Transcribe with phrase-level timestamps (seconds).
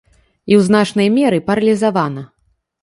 [0.51, 2.29] І ў значнай меры паралізавана.